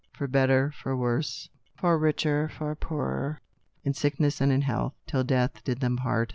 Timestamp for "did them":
5.63-5.97